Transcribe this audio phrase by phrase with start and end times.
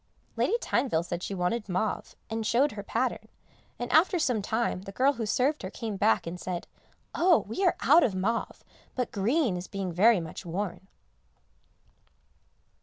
[0.35, 3.27] Lady Tyneville said she wanted mauve, and showed her pattern,
[3.77, 6.65] and after some time the girl who served her came back and said,
[7.13, 7.45] "Oh!
[7.47, 8.63] we are out of mauve,
[8.95, 10.87] but green is being very much worn."